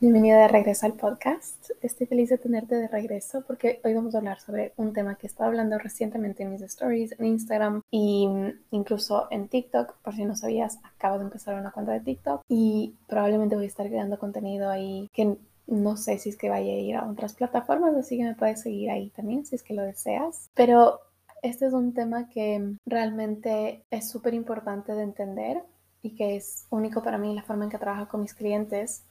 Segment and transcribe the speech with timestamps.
[0.00, 1.70] Bienvenida de regreso al podcast.
[1.82, 5.26] Estoy feliz de tenerte de regreso porque hoy vamos a hablar sobre un tema que
[5.26, 9.96] he hablando recientemente en mis stories, en Instagram e incluso en TikTok.
[9.96, 13.66] Por si no sabías, acabo de empezar una cuenta de TikTok y probablemente voy a
[13.66, 17.34] estar creando contenido ahí que no sé si es que vaya a ir a otras
[17.34, 20.48] plataformas, así que me puedes seguir ahí también si es que lo deseas.
[20.54, 21.00] Pero
[21.42, 25.60] este es un tema que realmente es súper importante de entender
[26.02, 29.02] y que es único para mí la forma en que trabajo con mis clientes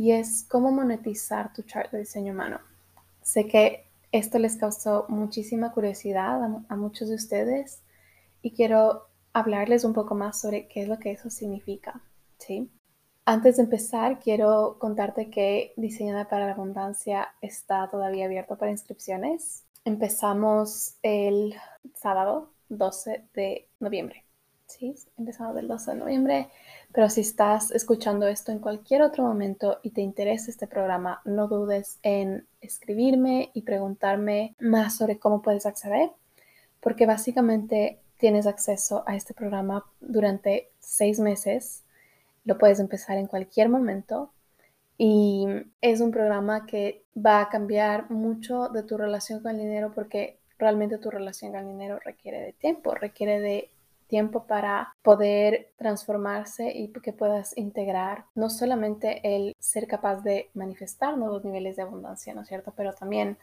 [0.00, 2.58] y es cómo monetizar tu chart de diseño humano.
[3.20, 7.82] Sé que esto les causó muchísima curiosidad a, muchos de ustedes
[8.40, 12.00] y quiero hablarles un poco más sobre qué es lo que eso significa,
[12.38, 12.70] ¿sí?
[13.26, 19.66] Antes de empezar, quiero contarte que Diseñada para la Abundancia está todavía abierto para inscripciones.
[19.84, 21.56] Empezamos el
[21.94, 24.24] sábado 12 de noviembre.
[24.80, 26.48] Sí, empezamos el 12 de noviembre.
[26.90, 31.48] Pero si estás escuchando esto en cualquier otro momento y te interesa este programa, no
[31.48, 36.12] dudes en escribirme y preguntarme más sobre cómo puedes acceder,
[36.80, 41.84] porque básicamente tienes acceso a este programa durante seis meses.
[42.46, 44.32] Lo puedes empezar en cualquier momento
[44.96, 45.46] y
[45.82, 50.38] es un programa que va a cambiar mucho de tu relación con el dinero porque
[50.58, 53.70] realmente tu relación con el dinero requiere de tiempo, requiere de
[54.10, 61.16] tiempo para poder transformarse y que puedas integrar no solamente el ser capaz de manifestar
[61.16, 62.74] nuevos niveles de abundancia, ¿no es cierto?
[62.76, 63.38] Pero también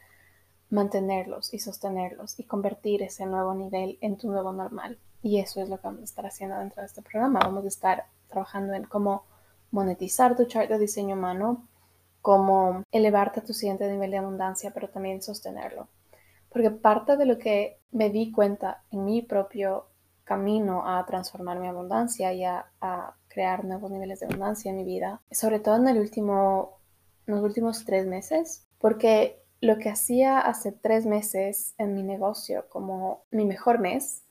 [0.70, 5.00] mantenerlos y sostenerlos y convertir ese nuevo nivel en tu nuevo normal.
[5.24, 7.40] Y eso es lo que vamos a estar haciendo dentro de este programa.
[7.42, 9.24] Vamos a estar trabajando en cómo
[9.72, 11.66] monetizar tu chart de diseño humano,
[12.22, 15.88] cómo elevarte a tu siguiente nivel de abundancia, pero también sostenerlo.
[16.50, 19.86] Porque parte de lo que me di cuenta en mi propio
[20.28, 22.66] camino a transformar mi abundancia y a,
[23.30, 26.80] crear nuevos niveles de abundancia en mi vida, sobre todo en último,
[27.28, 33.26] los últimos tres meses, porque lo que hacía hace tres meses en mi negocio como
[33.30, 34.24] mi mejor mes,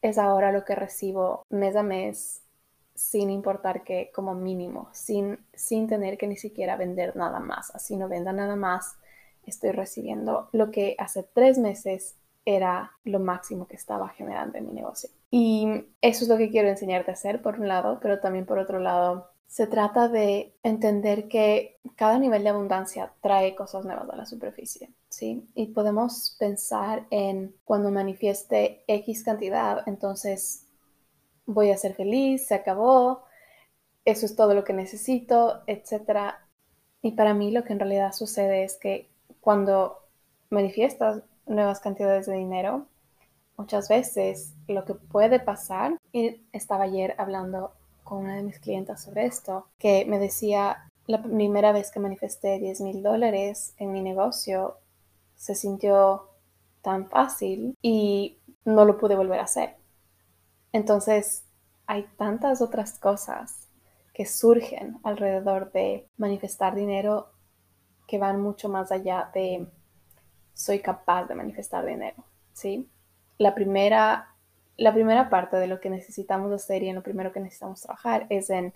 [0.00, 2.42] es ahora lo que recibo mes a mes
[2.94, 7.74] sin importar que como mínimo, sin, sin tener que ni siquiera vender nada más.
[7.74, 8.96] Así no venda nada más,
[9.44, 14.72] estoy recibiendo lo que hace tres meses era lo máximo que estaba generando en mi
[14.72, 15.10] negocio.
[15.30, 15.66] Y
[16.00, 18.78] eso es lo que quiero enseñarte a hacer, por un lado, pero también por otro
[18.78, 24.26] lado, se trata de entender que cada nivel de abundancia trae cosas nuevas a la
[24.26, 25.46] superficie, ¿sí?
[25.54, 30.66] Y podemos pensar en cuando manifieste X cantidad, entonces
[31.46, 33.22] voy a ser feliz, se acabó,
[34.04, 36.34] eso es todo lo que necesito, etc.
[37.02, 39.08] Y para mí lo que en realidad sucede es que
[39.40, 39.98] cuando
[40.50, 42.86] manifiestas nuevas cantidades de dinero.
[43.56, 47.72] Muchas veces lo que puede pasar, y estaba ayer hablando
[48.02, 52.58] con una de mis clientas sobre esto, que me decía, la primera vez que manifesté
[52.58, 54.78] 10 mil dólares en mi negocio,
[55.36, 56.28] se sintió
[56.82, 59.76] tan fácil y no lo pude volver a hacer.
[60.72, 61.44] Entonces,
[61.86, 63.68] hay tantas otras cosas
[64.12, 67.28] que surgen alrededor de manifestar dinero
[68.06, 69.66] que van mucho más allá de
[70.54, 72.88] soy capaz de manifestar dinero, ¿sí?
[73.38, 74.28] La primera,
[74.76, 78.26] la primera parte de lo que necesitamos hacer y en lo primero que necesitamos trabajar
[78.30, 78.72] es en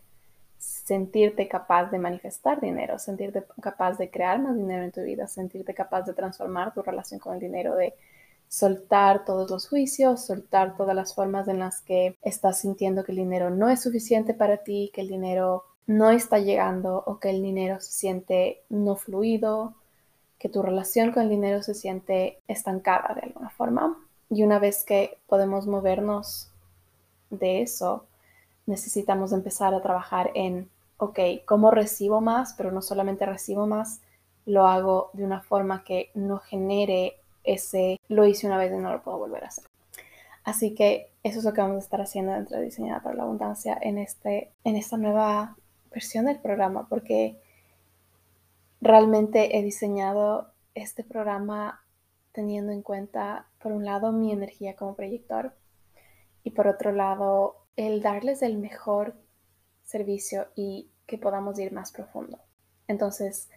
[0.58, 5.72] sentirte capaz de manifestar dinero, sentirte capaz de crear más dinero en tu vida, sentirte
[5.72, 7.94] capaz de transformar tu relación con el dinero, de
[8.48, 13.18] soltar todos los juicios, soltar todas las formas en las que estás sintiendo que el
[13.18, 17.42] dinero no es suficiente para ti, que el dinero no está llegando o que el
[17.42, 19.74] dinero se siente no fluido
[20.38, 23.96] que tu relación con el dinero se siente estancada de alguna forma.
[24.30, 26.50] Y una vez que podemos movernos
[27.30, 28.04] de eso,
[28.66, 32.54] necesitamos empezar a trabajar en, ok, ¿cómo recibo más?
[32.54, 34.00] Pero no solamente recibo más,
[34.46, 38.92] lo hago de una forma que no genere ese, lo hice una vez y no
[38.92, 39.64] lo puedo volver a hacer.
[40.44, 43.24] Así que eso es lo que vamos a estar haciendo dentro de Diseñada para la
[43.24, 45.56] Abundancia en, este, en esta nueva
[45.90, 47.36] versión del programa, porque
[48.80, 51.84] Realmente he diseñado este programa
[52.32, 55.54] teniendo en cuenta, por un lado, mi energía como proyector
[56.44, 59.14] y por otro lado, el darles el mejor
[59.82, 62.38] servicio y que podamos ir más profundo.
[62.86, 63.48] Entonces,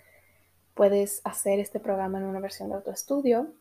[0.74, 3.54] puedes hacer este programa en una versión de autoestudio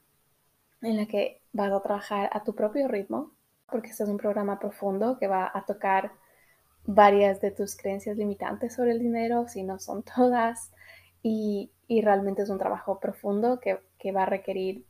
[0.81, 3.33] en la que vas a trabajar a tu propio ritmo,
[3.71, 6.13] porque este es un programa profundo que va a tocar
[6.85, 10.71] varias de tus creencias limitantes sobre el dinero, si no son todas,
[11.23, 11.71] y,
[12.03, 14.85] realmente es un trabajo profundo que, va a requerir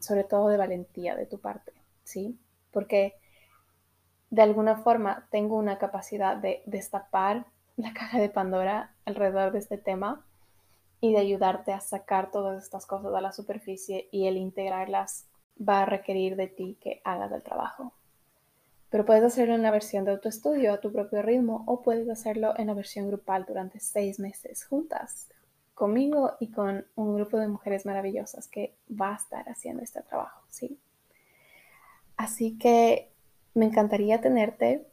[0.00, 1.72] sobre todo de valentía de tu parte,
[2.02, 2.38] ¿sí?
[2.70, 3.14] Porque
[4.30, 7.46] de alguna forma tengo una capacidad de destapar
[7.76, 10.24] la caja de Pandora alrededor de este tema
[11.00, 15.26] y de ayudarte a sacar todas estas cosas a la superficie y el integrarlas
[15.56, 17.92] va a requerir de ti que hagas el trabajo.
[18.94, 22.54] Pero puedes hacerlo en la versión de autoestudio a tu propio ritmo o puedes hacerlo
[22.56, 25.26] en la versión grupal durante seis meses juntas
[25.74, 30.44] conmigo y con un grupo de mujeres maravillosas que va a estar haciendo este trabajo,
[30.48, 30.78] ¿sí?
[32.16, 33.10] Así que
[33.54, 34.86] me encantaría tenerte.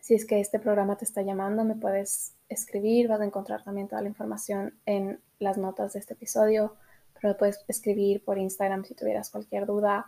[0.00, 3.88] Si es que este programa te está llamando, me puedes escribir, vas a encontrar también
[3.88, 6.76] toda la información en las notas de este episodio,
[7.20, 10.06] pero puedes escribir por Instagram si tuvieras cualquier duda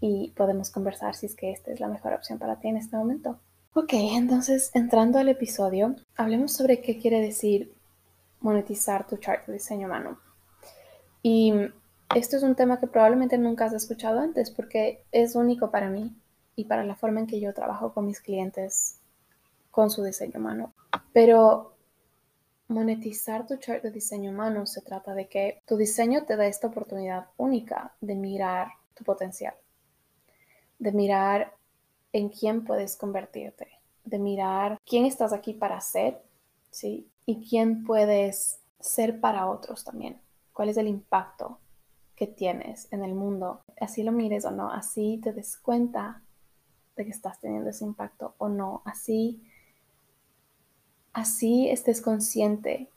[0.00, 2.96] y podemos conversar si es que esta es la mejor opción para ti en este
[2.96, 3.38] momento.
[3.74, 7.74] Ok, entonces entrando al episodio, hablemos sobre qué quiere decir
[8.40, 10.18] monetizar tu chart de diseño humano.
[11.22, 11.52] Y
[12.14, 16.14] esto es un tema que probablemente nunca has escuchado antes porque es único para mí
[16.54, 19.00] y para la forma en que yo trabajo con mis clientes
[19.70, 20.72] con su diseño humano.
[21.12, 21.76] Pero
[22.68, 26.68] monetizar tu chart de diseño humano se trata de que tu diseño te da esta
[26.68, 29.54] oportunidad única de mirar tu potencial,
[30.78, 31.54] de mirar
[32.12, 33.68] en quién puedes convertirte,
[34.04, 36.22] de mirar quién estás aquí para ser,
[36.70, 37.08] ¿sí?
[37.24, 40.20] Y quién puedes ser para otros también.
[40.52, 41.58] ¿Cuál es el impacto
[42.14, 43.62] que tienes en el mundo?
[43.80, 46.22] Así lo mires o no, así te des cuenta
[46.96, 49.42] de que estás teniendo ese impacto o no, así
[51.16, 52.90] así estés consciente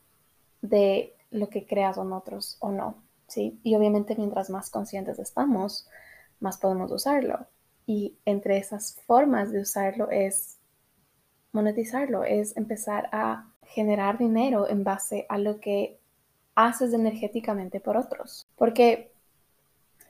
[0.61, 3.57] de lo que creas en otros o no, ¿sí?
[3.63, 5.87] Y obviamente mientras más conscientes estamos,
[6.41, 7.47] más podemos usarlo.
[7.89, 10.59] Y entre esas formas de usarlo es
[11.53, 15.97] monetizarlo, es empezar a generar dinero en base a lo que
[16.53, 18.45] haces energéticamente por otros.
[18.55, 19.11] Porque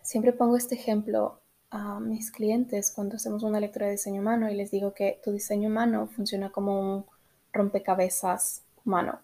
[0.01, 1.39] siempre pongo este ejemplo
[1.71, 5.31] a mis clientes cuando hacemos una lectura de diseño humano y les digo que tu
[5.31, 7.05] diseño humano funciona como un
[7.53, 9.19] rompecabezas humano,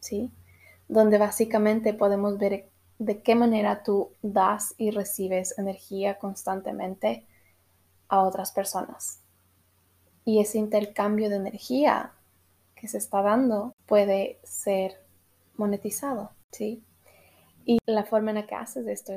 [0.00, 0.30] ¿sí?
[0.88, 7.26] Donde básicamente podemos ver de qué manera tú das y recibes energía constantemente
[8.08, 9.20] a otras personas.
[10.24, 12.12] Y ese intercambio de energía
[12.74, 15.00] que se está dando puede ser
[15.56, 16.82] monetizado, ¿sí?
[17.64, 19.12] Y la forma en la que haces esto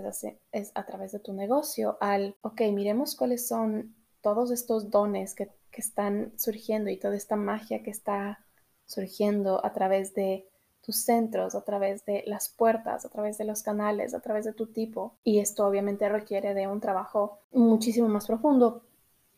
[0.51, 5.51] es, a través de tu negocio, al, ok, miremos cuáles son todos estos dones que,
[5.71, 8.43] que están surgiendo y toda esta magia que está
[8.85, 10.48] surgiendo a través de
[10.89, 14.53] tus centros, a través de las puertas, a través de los canales, a través de
[14.53, 15.13] tu tipo.
[15.23, 18.81] Y esto obviamente requiere de un trabajo muchísimo más profundo,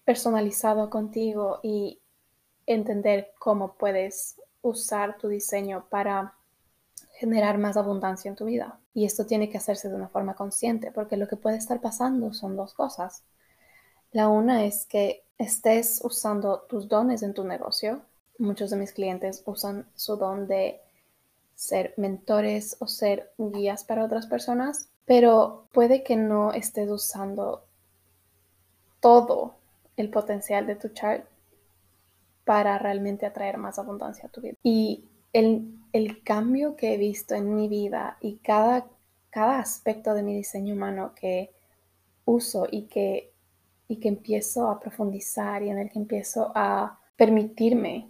[0.05, 1.99] personalizado contigo y
[2.65, 6.35] entender cómo puedes usar tu diseño para
[7.19, 8.79] generar más abundancia en tu vida.
[8.93, 12.31] Y esto tiene que hacerse de una forma consciente, porque lo que puede estar pasando
[12.31, 13.25] son dos cosas.
[14.13, 18.03] La una es que estés usando tus dones en tu negocio.
[18.37, 20.79] Muchos de mis clientes usan su don de
[21.61, 27.67] ser mentores o ser guías para otras personas, pero puede que no estés usando
[28.99, 29.53] todo
[29.95, 31.23] el potencial de tu chart
[32.45, 34.55] para realmente atraer más abundancia a tu vida.
[34.63, 35.77] Y el,
[36.23, 38.87] cambio que he visto en mi vida y cada,
[39.29, 41.51] cada aspecto de mi diseño humano que
[42.25, 43.33] uso y que,
[43.87, 48.09] y que empiezo a profundizar y en el que empiezo a permitirme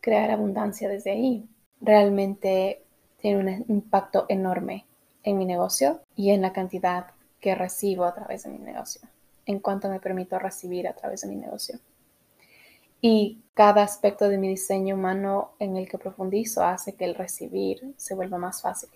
[0.00, 1.48] crear abundancia desde ahí,
[1.80, 2.83] realmente
[3.24, 4.84] tiene un impacto enorme
[5.22, 7.06] en mi negocio y en la cantidad
[7.40, 9.00] que recibo a través de mi negocio,
[9.46, 11.80] en cuanto me permito recibir a través de mi negocio
[13.06, 17.92] y cada aspecto de mi diseño humano en el que profundizo hace que el recibir
[17.98, 18.88] se vuelva más fácil.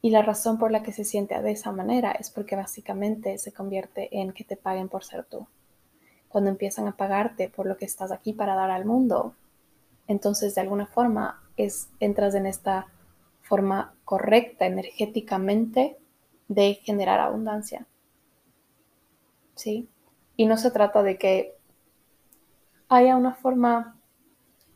[0.00, 3.52] Y la razón por la que se siente de esa manera es porque básicamente se
[3.52, 5.48] convierte en que te paguen por ser tú.
[6.28, 9.34] Cuando empiezan a pagarte por lo que estás aquí para dar al mundo,
[10.06, 12.86] entonces de alguna forma es, entras en esta
[13.50, 15.98] forma correcta energéticamente
[16.46, 17.84] de generar abundancia.
[19.56, 19.88] ¿Sí?
[20.36, 21.56] Y no se trata de que
[22.88, 23.98] haya una forma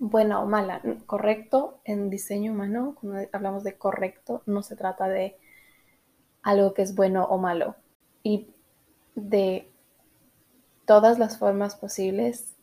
[0.01, 0.83] buena o mala.
[1.07, 5.37] Correcto en diseño humano, cuando hablamos de correcto, no se trata de
[6.43, 7.77] algo que es bueno o malo.
[8.25, 8.49] Y
[9.15, 9.71] de
[10.85, 12.57] todas las formas posibles,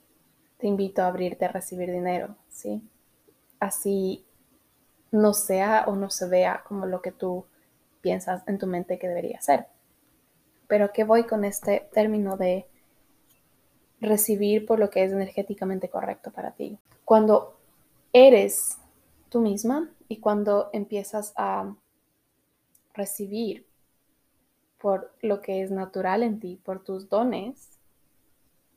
[0.58, 2.82] te invito a abrirte a recibir dinero, ¿sí?
[3.62, 4.26] Así
[5.12, 7.46] no sea o no se vea como lo que tú
[8.02, 9.68] piensas en tu mente que debería ser.
[10.68, 12.66] Pero ¿qué voy con este término de
[14.02, 16.78] recibir por lo que es energéticamente correcto para ti.
[17.06, 17.56] Cuando
[18.12, 18.78] eres
[19.30, 21.74] tú misma y cuando empiezas a
[22.94, 23.68] recibir
[24.82, 27.70] por lo que es natural en ti, por tus dones,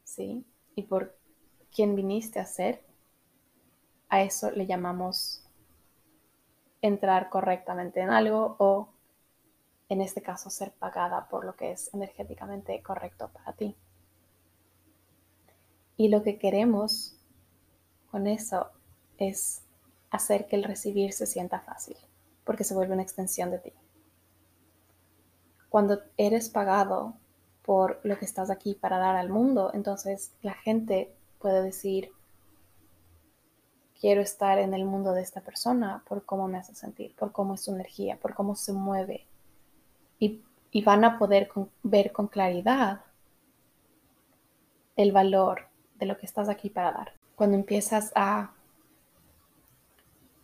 [0.04, 0.44] ¿sí?
[0.76, 1.16] Y por
[1.74, 2.82] quien viniste a ser,
[4.10, 5.43] a eso le llamamos
[6.84, 8.90] entrar correctamente en algo o,
[9.88, 13.74] en este caso, ser pagada por lo que es energéticamente correcto para ti.
[15.96, 17.16] Y lo que queremos
[18.10, 18.70] con eso
[19.16, 19.62] es
[20.10, 21.96] hacer que el recibir se sienta fácil,
[22.44, 23.72] porque se vuelve una extensión de ti.
[25.70, 27.14] Cuando eres pagado
[27.62, 32.12] por lo que estás aquí para dar al mundo, entonces la gente puede decir,
[34.00, 37.54] quiero estar en el mundo de esta persona por cómo me hace sentir, por cómo
[37.54, 39.26] es su energía, por cómo se mueve.
[40.18, 40.42] Y,
[40.84, 41.48] van a poder
[41.84, 43.02] ver con claridad
[44.96, 47.12] el valor de lo que estás aquí para dar.
[47.36, 48.52] Cuando empiezas a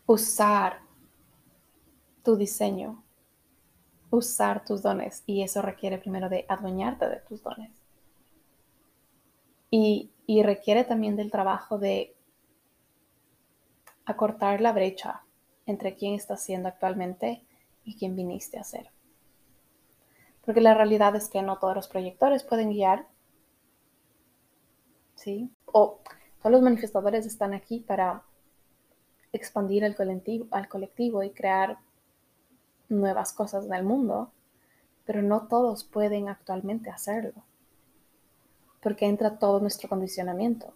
[0.07, 0.78] usar
[2.23, 3.02] tu diseño,
[4.11, 7.71] usar tus dones, y eso requiere primero de adueñarte de tus dones.
[9.71, 10.11] Y,
[10.45, 12.14] requiere también del trabajo de
[14.07, 15.23] acortar la brecha
[15.66, 17.45] entre quién estás siendo actualmente
[17.85, 18.90] y quién viniste a ser.
[20.45, 23.07] Porque la realidad es que no todos los proyectores pueden guiar,
[25.14, 25.50] ¿sí?
[25.66, 26.00] O
[26.40, 28.23] todos los manifestadores están aquí para
[29.33, 31.78] expandir al colectivo, al colectivo y crear
[32.88, 34.33] nuevas cosas en el mundo,
[35.04, 37.45] pero no todos pueden actualmente hacerlo,
[38.83, 40.73] porque entra todo nuestro condicionamiento.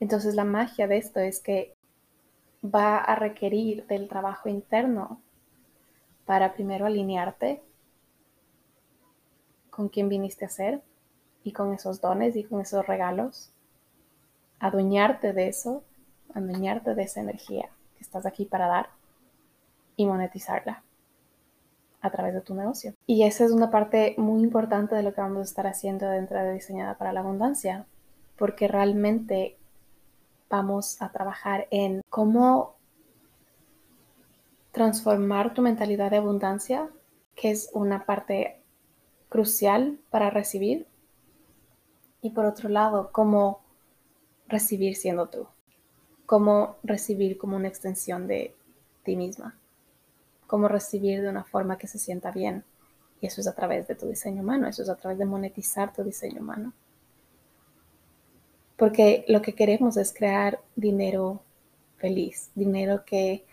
[0.00, 1.74] Entonces la magia de esto es que
[2.62, 5.20] va a requerir del trabajo interno
[6.26, 7.62] para primero alinearte
[9.70, 10.82] con quien viniste a ser
[11.42, 13.50] y con esos dones y con esos regalos,
[14.58, 15.82] adueñarte de eso,
[16.34, 18.90] adueñarte de esa energía que estás aquí para dar
[19.96, 20.82] y monetizarla
[22.02, 22.94] a través de tu negocio.
[23.06, 26.38] Y esa es una parte muy importante de lo que vamos a estar haciendo dentro
[26.38, 27.86] de Diseñada para la Abundancia,
[28.36, 29.56] porque realmente
[30.50, 32.76] vamos a trabajar en cómo
[34.72, 36.90] transformar tu mentalidad de abundancia,
[37.34, 38.60] que es una parte
[39.28, 40.86] crucial para recibir,
[42.22, 43.60] y por otro lado, cómo
[44.48, 45.46] recibir siendo tú,
[46.26, 48.54] cómo recibir como una extensión de
[49.04, 49.56] ti misma,
[50.46, 52.64] cómo recibir de una forma que se sienta bien.
[53.22, 55.92] Y eso es a través de tu diseño humano, eso es a través de monetizar
[55.92, 56.72] tu diseño humano.
[58.80, 61.42] Porque lo que queremos es crear dinero
[61.98, 63.44] feliz, dinero que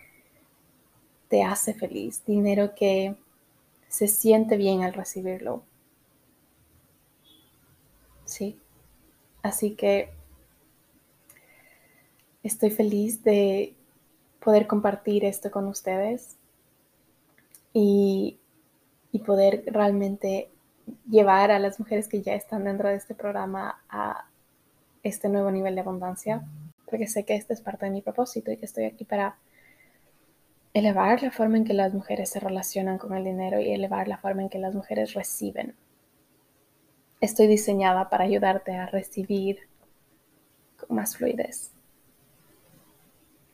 [1.28, 3.14] te hace feliz, dinero que
[3.88, 5.62] se siente bien al recibirlo.
[8.24, 8.58] Sí.
[9.42, 10.08] Así que
[12.42, 13.74] estoy feliz de
[14.42, 16.36] poder compartir esto con ustedes
[17.74, 18.38] y,
[19.12, 20.48] y poder realmente
[21.06, 24.24] llevar a las mujeres que ya están dentro de este programa a
[25.02, 26.42] este nuevo nivel de abundancia,
[26.86, 29.36] porque sé que este es parte de mi propósito y que estoy aquí para
[30.74, 34.18] elevar la forma en que las mujeres se relacionan con el dinero y elevar la
[34.18, 35.74] forma en que las mujeres reciben.
[37.20, 39.58] Estoy diseñada para ayudarte a recibir
[40.76, 41.72] con más fluidez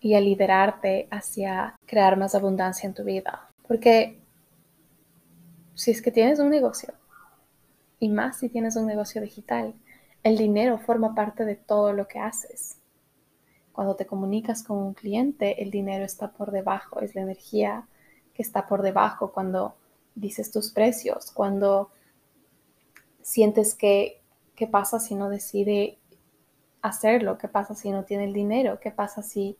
[0.00, 3.48] y a liderarte hacia crear más abundancia en tu vida.
[3.66, 4.18] Porque
[5.74, 6.92] si es que tienes un negocio,
[7.98, 9.72] y más si tienes un negocio digital,
[10.24, 12.78] el dinero forma parte de todo lo que haces.
[13.72, 17.86] Cuando te comunicas con un cliente, el dinero está por debajo, es la energía
[18.32, 19.76] que está por debajo cuando
[20.14, 21.90] dices tus precios, cuando
[23.20, 24.22] sientes que,
[24.56, 25.98] ¿qué pasa si no decide
[26.80, 27.36] hacerlo?
[27.36, 28.80] ¿Qué pasa si no tiene el dinero?
[28.80, 29.58] ¿Qué pasa si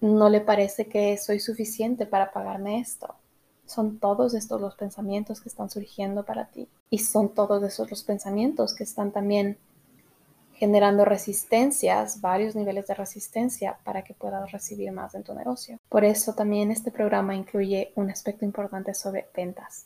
[0.00, 3.14] no le parece que soy suficiente para pagarme esto?
[3.64, 6.68] Son todos estos los pensamientos que están surgiendo para ti.
[6.90, 9.58] Y son todos esos los pensamientos que están también
[10.64, 15.78] generando resistencias, varios niveles de resistencia para que puedas recibir más en tu negocio.
[15.90, 19.84] Por eso también este programa incluye un aspecto importante sobre ventas,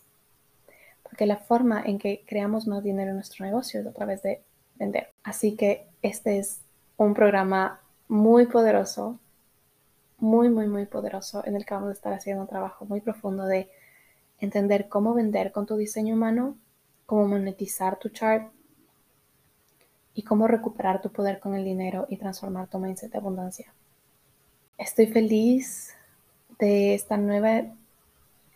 [1.02, 4.40] porque la forma en que creamos más dinero en nuestro negocio es a través de
[4.76, 5.08] vender.
[5.24, 6.60] Así que este es
[6.96, 9.18] un programa muy poderoso,
[10.18, 13.46] muy, muy, muy poderoso en el que vamos a estar haciendo un trabajo muy profundo
[13.46, 13.68] de
[14.38, 16.56] entender cómo vender con tu diseño humano,
[17.04, 18.52] cómo monetizar tu chart,
[20.18, 23.72] y cómo recuperar tu poder con el dinero y transformar tu mindset de abundancia.
[24.76, 25.94] Estoy feliz
[26.58, 27.66] de esta nueva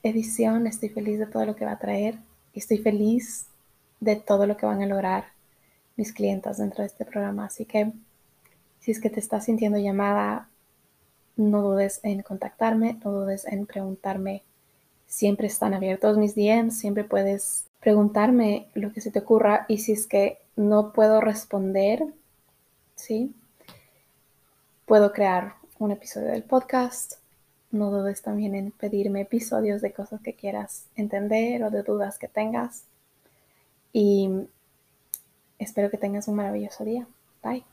[0.02, 2.18] edición, estoy feliz de todo lo que va a traer
[2.52, 3.46] estoy feliz
[4.00, 5.26] de todo lo que van a lograr
[5.96, 7.44] mis clientes dentro de este programa.
[7.44, 7.92] Así que
[8.80, 10.48] si es que te estás sintiendo llamada,
[11.36, 14.42] no dudes en contactarme, no dudes en preguntarme.
[15.06, 19.92] Siempre están abiertos mis DMs, siempre puedes preguntarme lo que se te ocurra y si
[19.92, 22.02] es que no puedo responder,
[22.96, 23.34] ¿sí?
[24.86, 27.22] Puedo crear un episodio del podcast
[27.72, 32.28] no dudes también en pedirme episodios de cosas que quieras entender o de dudas que
[32.28, 32.84] tengas.
[33.92, 34.30] Y
[35.58, 37.06] espero que tengas un maravilloso día.
[37.42, 37.71] Bye.